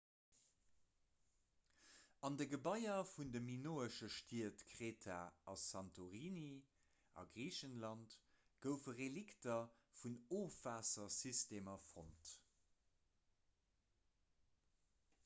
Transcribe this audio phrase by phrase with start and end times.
[2.27, 5.17] an de gebaier vun de minoesche stied kreta
[5.51, 6.53] a santorini
[7.23, 8.15] a griicheland
[8.65, 9.61] goufe relikter
[9.99, 12.33] vun ofwaassersystemer fonnt